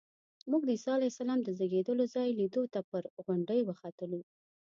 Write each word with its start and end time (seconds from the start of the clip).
موږ 0.49 0.61
د 0.65 0.69
عیسی 0.75 0.89
علیه 0.97 1.11
السلام 1.13 1.39
د 1.43 1.49
زېږېدلو 1.57 2.03
ځای 2.13 2.29
لیدو 2.39 2.63
ته 2.73 2.79
پر 2.89 3.03
غونډۍ 3.25 3.59
وختلو. 3.63 4.19